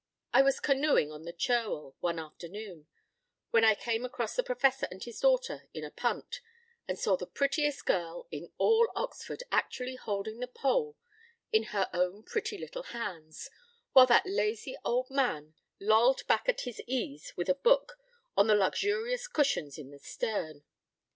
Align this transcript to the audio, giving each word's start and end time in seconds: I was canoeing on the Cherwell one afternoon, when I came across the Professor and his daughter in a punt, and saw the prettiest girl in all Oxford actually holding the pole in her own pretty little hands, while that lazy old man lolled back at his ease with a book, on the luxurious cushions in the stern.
I 0.33 0.41
was 0.41 0.59
canoeing 0.59 1.11
on 1.11 1.25
the 1.25 1.31
Cherwell 1.31 1.95
one 1.99 2.17
afternoon, 2.17 2.87
when 3.51 3.63
I 3.63 3.75
came 3.75 4.03
across 4.03 4.35
the 4.35 4.41
Professor 4.41 4.87
and 4.89 5.03
his 5.03 5.19
daughter 5.19 5.67
in 5.75 5.83
a 5.83 5.91
punt, 5.91 6.41
and 6.87 6.97
saw 6.97 7.15
the 7.15 7.27
prettiest 7.27 7.85
girl 7.85 8.27
in 8.31 8.51
all 8.57 8.91
Oxford 8.95 9.43
actually 9.51 9.93
holding 9.97 10.39
the 10.39 10.47
pole 10.47 10.97
in 11.51 11.65
her 11.65 11.87
own 11.93 12.23
pretty 12.23 12.57
little 12.57 12.81
hands, 12.97 13.51
while 13.93 14.07
that 14.07 14.25
lazy 14.25 14.75
old 14.83 15.11
man 15.11 15.53
lolled 15.79 16.25
back 16.25 16.49
at 16.49 16.61
his 16.61 16.81
ease 16.87 17.31
with 17.37 17.47
a 17.47 17.53
book, 17.53 17.99
on 18.35 18.47
the 18.47 18.55
luxurious 18.55 19.27
cushions 19.27 19.77
in 19.77 19.91
the 19.91 19.99
stern. 19.99 20.63